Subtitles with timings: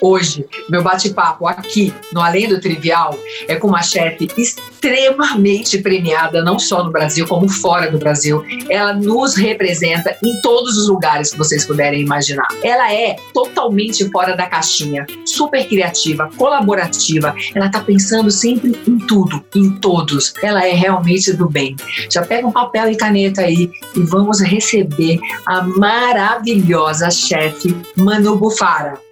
[0.00, 6.56] Hoje, meu bate-papo aqui no Além do Trivial é com uma chefe extremamente premiada, não
[6.56, 8.44] só no Brasil, como fora do Brasil.
[8.70, 12.46] Ela nos representa em todos os lugares que vocês puderem imaginar.
[12.62, 17.34] Ela é totalmente fora da caixinha, super criativa, colaborativa.
[17.52, 20.32] Ela tá pensando sempre em tudo, em todos.
[20.40, 21.74] Ela é realmente do bem.
[22.08, 29.07] Já pega um papel e caneta aí e vamos receber a maravilhosa chefe Manu Bufara.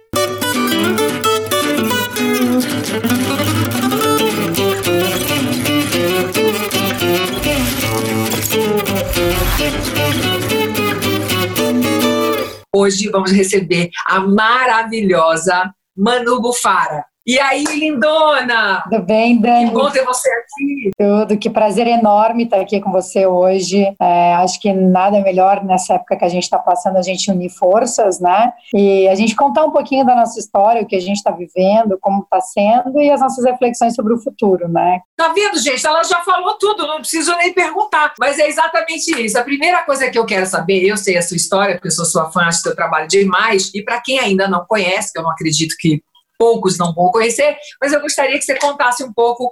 [12.73, 17.05] Hoje vamos receber a maravilhosa Manu Bufara.
[17.27, 18.81] E aí, lindona?
[18.89, 19.67] Tudo bem, Dani?
[19.67, 20.91] Que bom ter você aqui.
[20.97, 23.83] Tudo, que prazer enorme estar aqui com você hoje.
[24.01, 27.49] É, acho que nada melhor nessa época que a gente está passando, a gente unir
[27.49, 28.53] forças, né?
[28.73, 31.97] E a gente contar um pouquinho da nossa história, o que a gente está vivendo,
[31.99, 35.01] como está sendo e as nossas reflexões sobre o futuro, né?
[35.17, 35.85] Tá vendo, gente?
[35.85, 38.13] Ela já falou tudo, não preciso nem perguntar.
[38.17, 39.37] Mas é exatamente isso.
[39.37, 42.05] A primeira coisa que eu quero saber, eu sei a sua história, porque eu sou
[42.05, 43.69] sua fã, acho seu trabalho demais.
[43.75, 46.01] E para quem ainda não conhece, que eu não acredito que
[46.37, 49.49] poucos não vão conhecer, mas eu gostaria que você contasse um pouco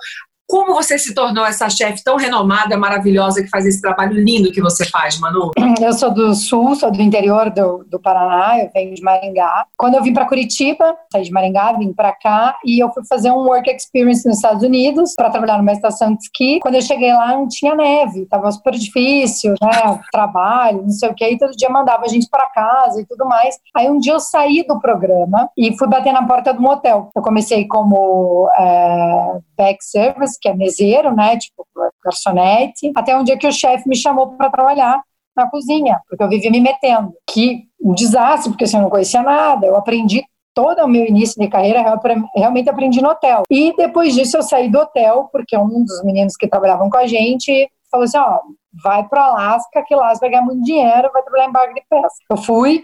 [0.47, 4.61] como você se tornou essa chefe tão renomada, maravilhosa, que faz esse trabalho lindo que
[4.61, 5.51] você faz, Manu?
[5.81, 9.65] Eu sou do Sul, sou do interior do, do Paraná, eu venho de Maringá.
[9.77, 13.31] Quando eu vim para Curitiba, saí de Maringá, vim para cá e eu fui fazer
[13.31, 16.59] um work experience nos Estados Unidos para trabalhar numa estação de esqui.
[16.61, 19.99] Quando eu cheguei lá, não tinha neve, tava super difícil, né?
[20.11, 23.25] Trabalho, não sei o que, e todo dia mandava a gente para casa e tudo
[23.25, 23.57] mais.
[23.75, 27.09] Aí um dia eu saí do programa e fui bater na porta do motel.
[27.15, 31.65] Eu comecei como é, back service que é meseiro, né, tipo
[32.03, 35.01] garçonete, até um dia que o chefe me chamou para trabalhar
[35.35, 37.13] na cozinha, porque eu vivia me metendo.
[37.27, 41.39] Que um desastre, porque assim, eu não conhecia nada, eu aprendi todo o meu início
[41.39, 41.83] de carreira,
[42.33, 43.43] realmente aprendi no hotel.
[43.51, 47.05] E depois disso eu saí do hotel, porque um dos meninos que trabalhavam com a
[47.05, 48.39] gente falou assim, ó,
[48.83, 51.83] vai para Alasca, que lá você vai ganhar muito dinheiro, vai trabalhar em barco de
[51.89, 52.23] pesca.
[52.29, 52.83] Eu fui,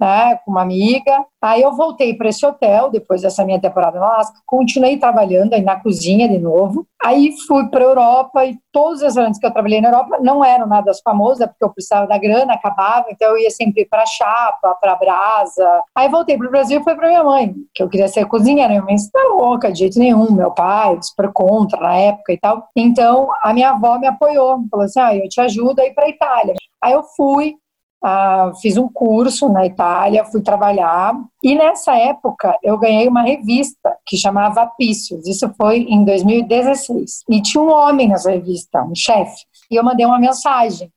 [0.00, 1.24] né, com uma amiga.
[1.42, 5.62] Aí eu voltei para esse hotel, depois dessa minha temporada no Alasca, continuei trabalhando aí
[5.62, 6.86] na cozinha de novo.
[7.02, 10.44] Aí fui para a Europa e todos os restaurantes que eu trabalhei na Europa não
[10.44, 14.74] eram nada famosos, porque eu precisava da grana, acabava, então eu ia sempre para Chapa,
[14.80, 15.82] para Brasa.
[15.96, 18.68] Aí voltei para o Brasil e fui para minha mãe, que eu queria ser cozinheira.
[18.68, 20.30] Minha mãe disse, tá louca, de jeito nenhum.
[20.32, 22.68] Meu pai, super contra na época e tal.
[22.76, 26.08] Então a minha avó me apoiou, falou assim: ah, eu te ajudo a ir para
[26.08, 26.54] Itália.
[26.82, 27.56] Aí eu fui,
[28.02, 33.96] ah, fiz um curso na Itália, fui trabalhar e nessa época eu ganhei uma revista
[34.06, 37.24] que chamava Apícios, isso foi em 2016.
[37.28, 40.90] E tinha um homem nessa revista, um chefe, e eu mandei uma mensagem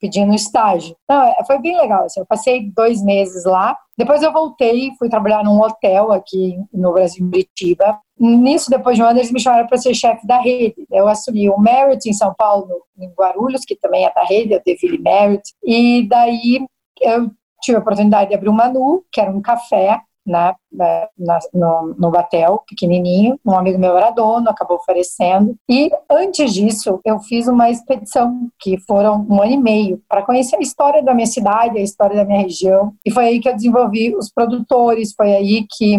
[0.00, 0.96] pedindo estágio.
[1.08, 5.44] É, foi bem legal, assim, eu passei dois meses lá, depois eu voltei, fui trabalhar
[5.44, 9.66] num hotel aqui no Brasil, em Curitiba, Nisso, depois de um ano, eles me chamaram
[9.66, 10.86] para ser chefe da rede.
[10.92, 14.62] Eu assumi o Merit em São Paulo, em Guarulhos, que também é da rede, eu
[14.64, 15.42] Deville Merit.
[15.64, 16.64] E daí
[17.00, 21.94] eu tive a oportunidade de abrir um Manu, que era um café, né, na, no,
[21.98, 23.40] no Batel, pequenininho.
[23.44, 25.56] Um amigo meu era dono, acabou oferecendo.
[25.68, 30.56] E antes disso, eu fiz uma expedição, que foram um ano e meio, para conhecer
[30.56, 32.94] a história da minha cidade, a história da minha região.
[33.04, 35.98] E foi aí que eu desenvolvi os produtores, foi aí que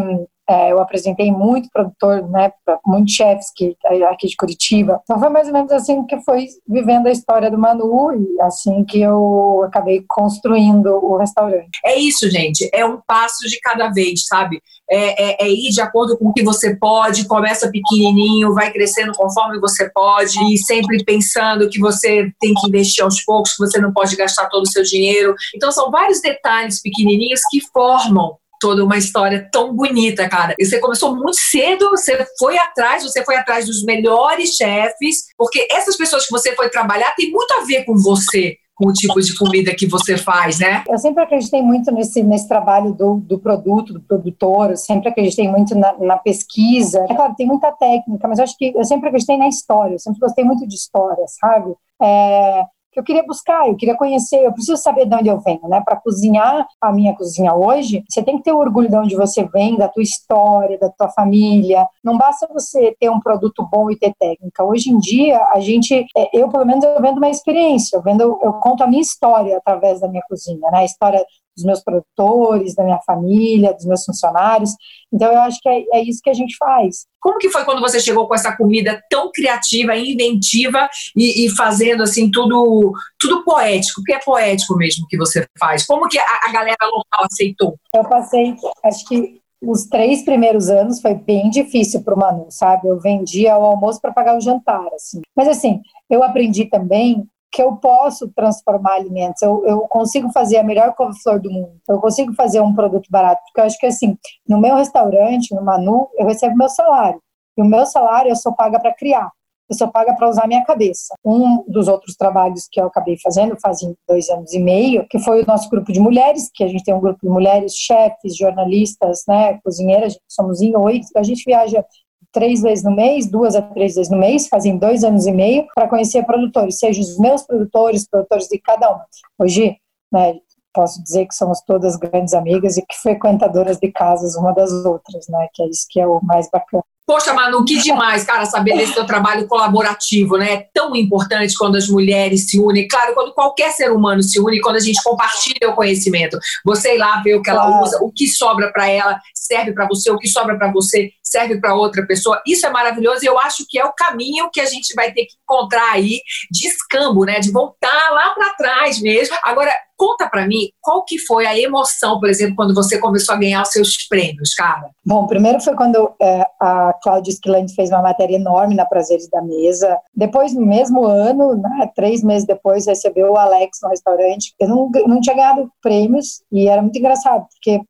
[0.53, 2.52] é, eu apresentei muito produtor, né,
[2.86, 3.75] muitos chefes que,
[4.09, 5.02] aqui de Curitiba.
[5.03, 8.84] Então foi mais ou menos assim que foi vivendo a história do Manu e assim
[8.86, 11.80] que eu acabei construindo o restaurante.
[11.84, 12.69] É isso, gente.
[12.72, 14.62] É um passo de cada vez, sabe?
[14.90, 19.13] É, é, é ir de acordo com o que você pode, começa pequenininho, vai crescendo
[19.13, 23.80] conforme você pode e sempre pensando que você tem que investir aos poucos, que você
[23.80, 25.34] não pode gastar todo o seu dinheiro.
[25.56, 30.56] Então são vários detalhes pequenininhos que formam toda uma história tão bonita, cara.
[30.57, 35.68] E você começou muito cedo, você foi atrás, você foi atrás dos melhores chefes, porque
[35.69, 39.22] essas pessoas que você foi trabalhar tem muito a ver com você com o tipo
[39.22, 40.84] de comida que você faz, né?
[40.90, 45.47] Eu sempre acreditei muito nesse, nesse trabalho do, do produto, do produtor, eu sempre acreditei
[45.47, 47.06] muito na, na, pesquisa.
[47.07, 50.00] É claro, tem muita técnica, mas eu acho que eu sempre acreditei na história, eu
[50.00, 51.75] sempre gostei muito de história, sabe?
[52.01, 52.63] É,
[52.94, 55.81] que eu queria buscar, eu queria conhecer, eu preciso saber de onde eu venho, né?
[55.84, 59.75] Para cozinhar a minha cozinha hoje, você tem que ter orgulho de onde você vem,
[59.78, 61.88] da tua história, da tua família.
[62.04, 64.63] Não basta você ter um produto bom e ter técnica.
[64.63, 68.22] Hoje em dia, a gente, é, eu pelo menos eu vendo uma experiência, eu vendo,
[68.42, 70.80] eu conto a minha história através da minha cozinha, né?
[70.80, 71.25] A história
[71.56, 74.72] dos meus produtores, da minha família, dos meus funcionários.
[75.12, 77.06] Então, eu acho que é, é, isso que a gente faz.
[77.20, 82.04] Como que foi quando você chegou com essa comida tão criativa, inventiva e, e fazendo
[82.04, 84.02] assim tudo, tudo poético?
[84.02, 85.86] Porque é poético mesmo que você faz.
[85.86, 87.76] Como que a, a galera local aceitou?
[87.94, 92.88] Eu passei, acho que os três primeiros anos foi bem difícil para o Manu, sabe?
[92.88, 95.22] Eu vendia o almoço para pagar o jantar, assim.
[95.36, 95.80] Mas assim,
[96.10, 101.40] eu aprendi também que eu posso transformar alimentos, eu, eu consigo fazer a melhor couve-flor
[101.40, 104.18] do mundo, eu consigo fazer um produto barato, porque eu acho que assim,
[104.50, 107.22] no meu restaurante, no Manu, eu recebo meu salário,
[107.56, 109.30] e o meu salário eu sou paga para criar.
[109.70, 111.16] Eu sou paga para usar minha cabeça.
[111.24, 115.42] Um dos outros trabalhos que eu acabei fazendo, fazem dois anos e meio, que foi
[115.42, 119.24] o nosso grupo de mulheres, que a gente tem um grupo de mulheres, chefes, jornalistas,
[119.28, 121.84] né, cozinheiras, somos em oito, a gente viaja
[122.33, 125.65] três vezes no mês, duas a três vezes no mês, fazem dois anos e meio,
[125.74, 129.00] para conhecer produtores, seja os meus produtores, produtores de cada um.
[129.39, 129.77] Hoje,
[130.12, 130.35] né,
[130.74, 135.27] posso dizer que somos todas grandes amigas e que frequentadoras de casas uma das outras,
[135.30, 136.83] né, que é isso que é o mais bacana.
[137.06, 140.54] Poxa, Manu, que demais, cara, saber desse teu trabalho colaborativo, né?
[140.54, 142.88] É tão importante quando as mulheres se unem.
[142.88, 146.38] Claro, quando qualquer ser humano se une, quando a gente compartilha o conhecimento.
[146.66, 149.86] Você ir lá ver o que ela usa, o que sobra para ela serve para
[149.86, 152.42] você, o que sobra para você serve para outra pessoa.
[152.48, 155.26] Isso é maravilhoso e eu acho que é o caminho que a gente vai ter
[155.26, 157.40] que encontrar aí de escambo, né?
[157.40, 159.36] De voltar lá para trás mesmo.
[159.44, 163.38] Agora, conta para mim qual que foi a emoção, por exemplo, quando você começou a
[163.38, 164.90] ganhar os seus prêmios, cara.
[165.06, 169.42] Bom, primeiro foi quando é, a Cláudia Esquilante fez uma matéria enorme na Prazeres da
[169.42, 170.00] Mesa.
[170.16, 174.54] Depois, no mesmo ano, né, três meses depois, recebeu o Alex no restaurante.
[174.60, 177.81] Eu não, não tinha ganhado prêmios e era muito engraçado, porque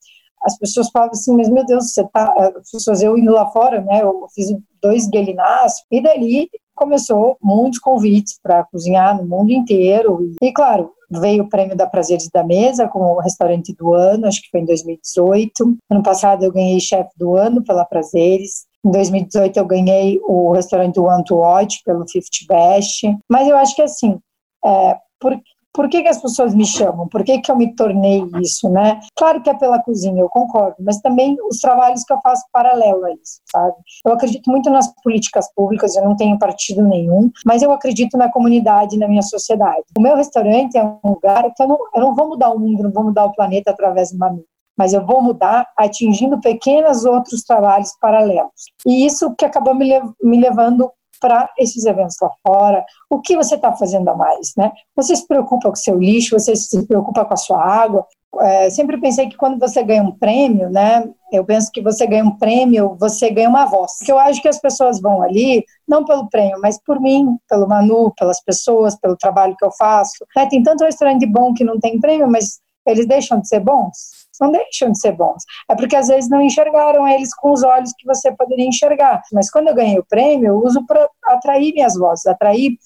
[0.44, 3.82] as pessoas falavam assim, mas meu Deus, você tá, as pessoas, eu indo lá fora,
[3.82, 4.48] né, eu fiz
[4.82, 11.44] dois guelinás, e dali começou muitos convites para cozinhar no mundo inteiro, e claro, veio
[11.44, 15.78] o prêmio da Prazeres da Mesa como restaurante do ano, acho que foi em 2018.
[15.90, 18.66] Ano passado eu ganhei chefe do ano pela Prazeres.
[18.86, 23.04] Em 2018 eu ganhei o restaurante One to Watch pelo Fifty Best.
[23.30, 24.20] Mas eu acho que assim,
[24.66, 25.40] é, por,
[25.74, 27.08] por que, que as pessoas me chamam?
[27.08, 29.00] Por que, que eu me tornei isso, né?
[29.16, 33.04] Claro que é pela cozinha, eu concordo, mas também os trabalhos que eu faço paralelo
[33.06, 33.76] a isso, sabe?
[34.06, 38.32] Eu acredito muito nas políticas públicas, eu não tenho partido nenhum, mas eu acredito na
[38.32, 39.84] comunidade, na minha sociedade.
[39.98, 42.84] O meu restaurante é um lugar que eu não, eu não vou mudar o mundo,
[42.84, 47.06] não vou mudar o planeta através de uma mídia mas eu vou mudar atingindo pequenos
[47.06, 48.52] outros trabalhos paralelos.
[48.86, 50.92] E isso que acabou me, me levando
[51.24, 54.74] para esses eventos lá fora, o que você está fazendo a mais, né?
[54.94, 58.06] Você se preocupa com o seu lixo, você se preocupa com a sua água.
[58.42, 61.10] É, sempre pensei que quando você ganha um prêmio, né?
[61.32, 63.94] Eu penso que você ganha um prêmio, você ganha uma voz.
[64.00, 67.70] Porque eu acho que as pessoas vão ali, não pelo prêmio, mas por mim, pelo
[67.70, 70.26] Manu, pelas pessoas, pelo trabalho que eu faço.
[70.36, 70.46] Né?
[70.50, 74.23] Tem tanto restaurante bom que não tem prêmio, mas eles deixam de ser bons?
[74.40, 75.44] Não deixam de ser bons.
[75.70, 79.22] É porque às vezes não enxergaram eles com os olhos que você poderia enxergar.
[79.32, 82.78] Mas quando eu ganhei o prêmio, eu uso para atrair minhas vozes, atrair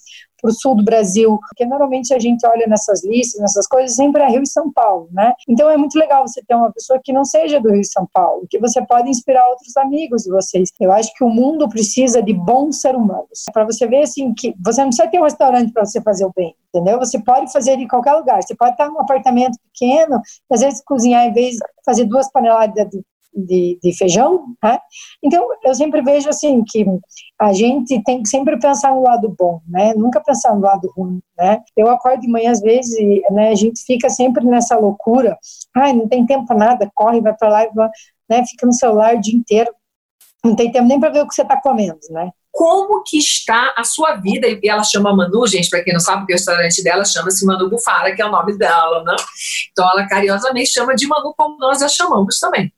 [0.42, 4.22] para o sul do Brasil, porque normalmente a gente olha nessas listas, nessas coisas, sempre
[4.22, 5.34] é Rio e São Paulo, né?
[5.48, 8.08] Então é muito legal você ter uma pessoa que não seja do Rio e São
[8.14, 10.70] Paulo, que você pode inspirar outros amigos de vocês.
[10.80, 13.44] Eu acho que o mundo precisa de bons seres humanos.
[13.54, 16.32] Para você ver assim que você não precisa ter um restaurante para você fazer o
[16.36, 17.00] bem, entendeu?
[17.00, 18.42] Você pode fazer em qualquer lugar.
[18.42, 22.90] Você pode estar num apartamento pequeno, às vezes cozinhar em vez de fazer duas paneladas
[22.90, 23.04] de
[23.46, 24.80] de, de feijão, né?
[25.24, 26.86] Então, eu sempre vejo assim que
[27.40, 29.94] a gente tem que sempre pensar no lado bom, né?
[29.96, 31.62] Nunca pensar no lado ruim, né?
[31.76, 35.38] Eu acordo de manhã às vezes e né, a gente fica sempre nessa loucura.
[35.76, 37.90] Ai, não tem tempo para nada, corre, vai para lá vai,
[38.30, 38.46] né?
[38.46, 39.74] Fica no celular o dia inteiro.
[40.44, 42.32] Não tem tempo nem para ver o que você está comendo, né?
[42.58, 44.48] como que está a sua vida.
[44.48, 48.16] E ela chama Manu, gente, para quem não sabe, o restaurante dela chama-se Manu Bufara,
[48.16, 49.16] que é o nome dela, né?
[49.72, 52.74] Então ela carinhosamente chama de Manu como nós a chamamos também.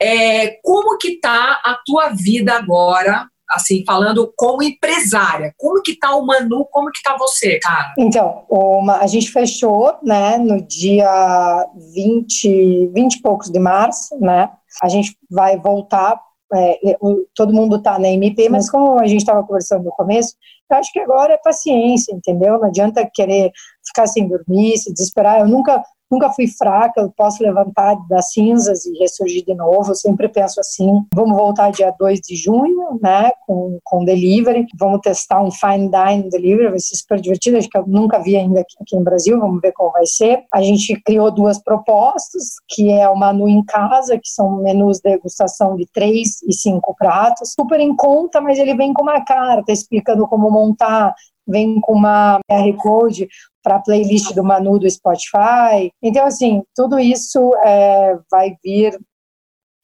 [0.00, 5.54] É, como que tá a tua vida agora, assim, falando como empresária?
[5.56, 7.94] Como que tá o Manu, como que tá você, cara?
[7.98, 14.50] Então, uma, a gente fechou, né, no dia 20, 20 e poucos de março, né?
[14.82, 16.20] A gente vai voltar
[16.54, 16.96] é,
[17.34, 20.34] todo mundo está na MP, mas como a gente estava conversando no começo,
[20.70, 22.58] eu acho que agora é paciência, entendeu?
[22.58, 23.50] Não adianta querer
[23.86, 25.40] ficar sem dormir, se desesperar.
[25.40, 29.90] Eu nunca Nunca fui fraca, eu posso levantar das cinzas e ressurgir de novo.
[29.90, 34.66] Eu sempre penso assim: vamos voltar dia 2 de junho, né, com, com delivery.
[34.78, 37.56] Vamos testar um fine dining delivery, vai ser super divertido.
[37.56, 40.44] Acho que eu nunca vi ainda aqui, aqui Brasil, vamos ver como vai ser.
[40.52, 45.10] A gente criou duas propostas, que é o menu em casa, que são menus de
[45.10, 49.72] degustação de três e cinco pratos, super em conta, mas ele vem com uma carta
[49.72, 51.14] explicando como montar,
[51.46, 53.28] vem com uma QR Code
[53.66, 55.90] para a playlist do Manu do Spotify.
[56.00, 58.96] Então, assim, tudo isso é, vai vir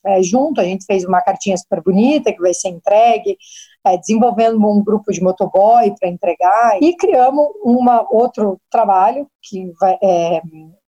[0.06, 0.60] é, junto.
[0.60, 3.36] A gente fez uma cartinha super bonita que vai ser entregue,
[3.84, 9.98] é, desenvolvendo um grupo de motoboy para entregar e criamos uma outro trabalho que vai,
[10.00, 10.40] é,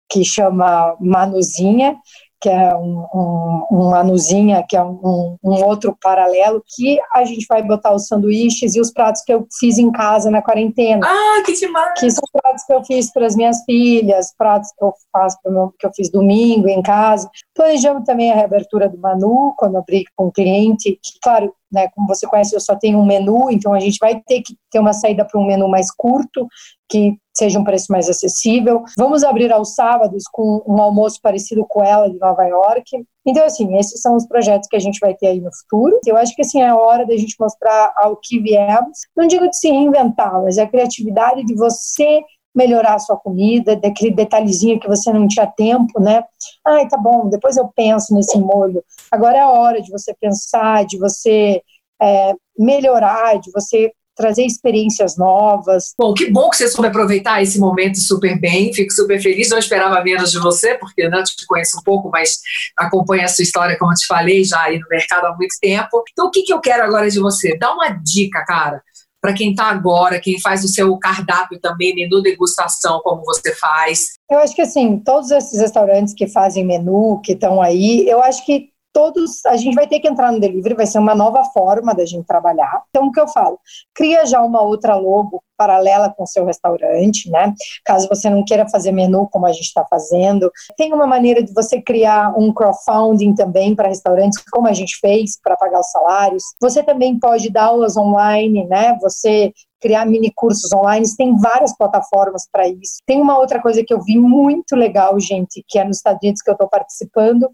[0.08, 1.98] que chama Manuzinha,
[2.44, 7.46] que é um, um, uma nuzinha, que é um, um, outro paralelo, que a gente
[7.48, 11.06] vai botar os sanduíches e os pratos que eu fiz em casa na quarentena.
[11.06, 11.98] Ah, que demais!
[11.98, 15.72] Que são pratos que eu fiz para as minhas filhas, pratos que eu faço meu,
[15.78, 17.30] que eu fiz domingo em casa.
[17.54, 22.06] Planejamos também a reabertura do Manu, quando abrir com o cliente, que, claro, né, como
[22.06, 24.92] você conhece, eu só tenho um menu, então a gente vai ter que ter uma
[24.92, 26.46] saída para um menu mais curto,
[26.88, 28.84] que seja um preço mais acessível.
[28.96, 33.04] Vamos abrir aos sábados com um almoço parecido com ela de Nova York.
[33.26, 35.98] Então, assim, esses são os projetos que a gente vai ter aí no futuro.
[36.06, 38.98] Eu acho que, assim, é hora da gente mostrar ao que viemos.
[39.16, 42.22] Não digo de se reinventar, mas a criatividade de você
[42.54, 46.22] melhorar a sua comida, daquele detalhezinho que você não tinha tempo, né?
[46.66, 48.82] Ai, tá bom, depois eu penso nesse molho.
[49.10, 51.60] Agora é a hora de você pensar, de você
[52.00, 55.92] é, melhorar, de você trazer experiências novas.
[55.98, 59.58] Bom, que bom que você soube aproveitar esse momento super bem, fico super feliz, não
[59.58, 62.38] esperava menos de você, porque né, te conheço um pouco, mas
[62.78, 66.04] acompanho a sua história, como eu te falei, já aí no mercado há muito tempo.
[66.12, 67.56] Então, o que, que eu quero agora de você?
[67.58, 68.80] Dá uma dica, cara,
[69.24, 74.00] para quem está agora, quem faz o seu cardápio também, menu degustação, como você faz?
[74.30, 78.44] Eu acho que assim, todos esses restaurantes que fazem menu, que estão aí, eu acho
[78.44, 81.92] que todos, a gente vai ter que entrar no delivery, vai ser uma nova forma
[81.92, 82.84] da gente trabalhar.
[82.88, 83.58] Então, o que eu falo?
[83.92, 87.52] Cria já uma outra logo paralela com o seu restaurante, né?
[87.84, 90.50] Caso você não queira fazer menu como a gente está fazendo.
[90.76, 95.38] Tem uma maneira de você criar um crowdfunding também para restaurantes, como a gente fez,
[95.42, 96.44] para pagar os salários.
[96.60, 98.96] Você também pode dar aulas online, né?
[99.02, 103.02] Você criar mini cursos online, tem várias plataformas para isso.
[103.04, 106.40] Tem uma outra coisa que eu vi muito legal, gente, que é nos Estados Unidos
[106.40, 107.50] que eu estou participando,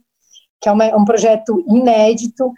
[0.61, 2.53] que é uma, um projeto inédito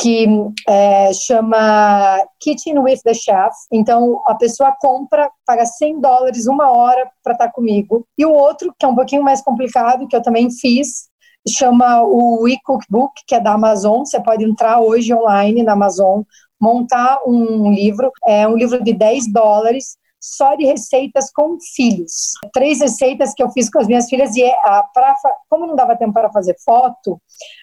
[0.00, 0.26] que
[0.68, 3.52] é, chama Kitchen with the Chef.
[3.72, 8.06] Então, a pessoa compra, paga 100 dólares uma hora para estar tá comigo.
[8.16, 11.08] E o outro, que é um pouquinho mais complicado, que eu também fiz,
[11.48, 14.04] chama o e-cookbook, que é da Amazon.
[14.04, 16.22] Você pode entrar hoje online na Amazon,
[16.60, 19.96] montar um livro, é um livro de 10 dólares,
[20.36, 22.32] só de receitas com filhos.
[22.52, 25.14] Três receitas que eu fiz com as minhas filhas e é, a, pra,
[25.48, 27.20] como não dava tempo para fazer foto,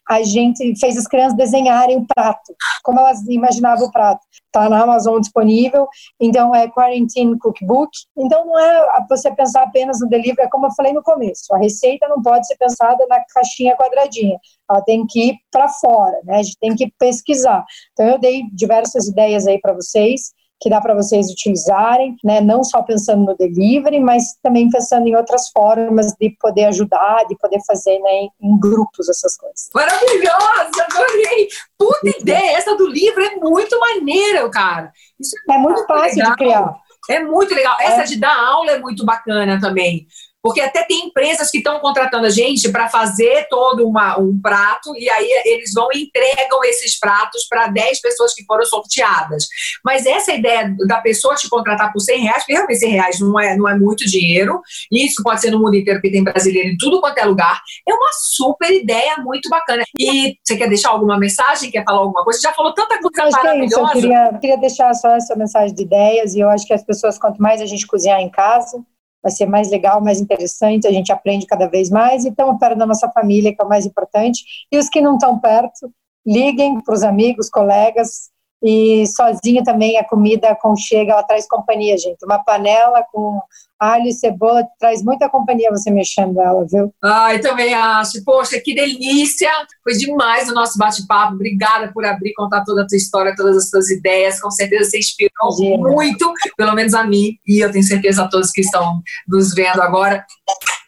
[0.09, 4.21] a gente fez as crianças desenharem o prato, como elas imaginavam o prato.
[4.45, 5.87] Está na Amazon disponível,
[6.19, 7.91] então é Quarantine Cookbook.
[8.17, 11.57] Então não é você pensar apenas no delivery, é como eu falei no começo, a
[11.57, 14.37] receita não pode ser pensada na caixinha quadradinha,
[14.69, 16.37] ela tem que ir para fora, né?
[16.37, 17.63] A gente tem que pesquisar.
[17.93, 20.33] Então eu dei diversas ideias aí para vocês
[20.65, 22.41] que dá para vocês utilizarem, né?
[22.41, 27.37] Não só pensando no delivery, mas também pensando em outras formas de poder ajudar, de
[27.37, 29.69] poder fazer, né, em, em grupos essas coisas.
[29.75, 31.49] Maravilhosa, adorei!
[31.77, 34.91] Puta ideia, essa do livro é muito maneira, cara.
[35.19, 36.31] Isso é, é muito fácil legal.
[36.31, 36.75] de criar.
[37.11, 37.77] É muito legal.
[37.79, 38.05] Essa é.
[38.05, 40.07] de dar aula é muito bacana também.
[40.45, 44.95] Porque até tem empresas que estão contratando a gente para fazer todo uma, um prato
[44.95, 49.47] e aí eles vão e entregam esses pratos para 10 pessoas que foram sorteadas.
[49.83, 53.39] Mas essa ideia da pessoa te contratar por 100 reais, porque realmente 100 reais não
[53.39, 54.61] é, não é muito dinheiro,
[54.91, 57.59] e isso pode ser no mundo inteiro, porque tem brasileiro em tudo quanto é lugar,
[57.89, 59.83] é uma super ideia muito bacana.
[59.97, 61.71] E você quer deixar alguma mensagem?
[61.71, 62.39] Quer falar alguma coisa?
[62.39, 63.63] Você já falou tanta coisa maravilhosa.
[63.63, 66.73] É isso, eu queria, queria deixar só essa mensagem de ideias, e eu acho que
[66.73, 68.77] as pessoas, quanto mais a gente cozinhar em casa,
[69.25, 72.77] vai ser mais legal, mais interessante, a gente aprende cada vez mais e estamos perto
[72.77, 74.43] da nossa família, que é o mais importante.
[74.71, 75.91] E os que não estão perto,
[76.23, 78.29] liguem para os amigos, colegas,
[78.63, 82.23] e sozinho também a comida aconchega, ela traz companhia, gente.
[82.25, 83.39] Uma panela com
[83.79, 86.93] alho e cebola traz muita companhia você mexendo ela, viu?
[87.03, 88.23] Ai, também acho.
[88.23, 89.51] Poxa, que delícia!
[89.83, 91.35] Foi demais o nosso bate-papo.
[91.35, 94.39] Obrigada por abrir, contar toda a tua história, todas as tuas ideias.
[94.39, 98.51] Com certeza você inspirou muito, pelo menos a mim, e eu tenho certeza a todos
[98.51, 100.25] que estão nos vendo agora.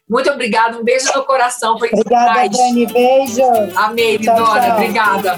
[0.10, 1.78] Muito obrigada, um beijo no coração.
[1.78, 3.44] Foi Obrigada, Dani, beijo.
[3.76, 5.38] Amei, Dona, obrigada.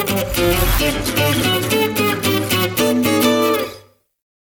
[0.00, 1.77] Thank you.